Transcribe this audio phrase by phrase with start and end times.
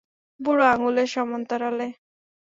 [0.39, 1.87] বুড়ো আঙ্গুলের সমান্তরালে।